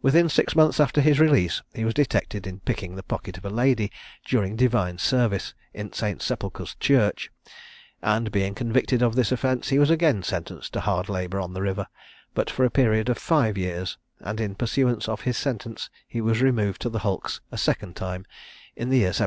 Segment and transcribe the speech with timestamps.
[0.00, 3.50] Within six months after his release, he was detected in picking the pocket of a
[3.50, 3.92] lady
[4.24, 6.22] during divine service in St.
[6.22, 7.30] Sepulchre's church,
[8.00, 11.60] and being convicted of this offence, he was again sentenced to hard labour on the
[11.60, 11.88] river;
[12.32, 16.40] but for a period of five years, and in pursuance of his sentence, he was
[16.40, 18.24] removed to the hulks a second time,
[18.76, 19.16] in the year 1778.